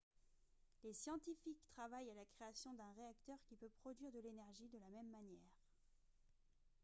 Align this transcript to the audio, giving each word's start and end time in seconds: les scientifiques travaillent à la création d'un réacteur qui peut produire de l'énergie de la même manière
les 0.83 0.93
scientifiques 0.95 1.63
travaillent 1.75 2.09
à 2.09 2.15
la 2.15 2.25
création 2.25 2.73
d'un 2.73 2.91
réacteur 2.97 3.37
qui 3.47 3.55
peut 3.55 3.69
produire 3.83 4.11
de 4.11 4.17
l'énergie 4.19 4.67
de 4.73 4.79
la 4.79 4.89
même 4.89 5.11
manière 5.11 5.53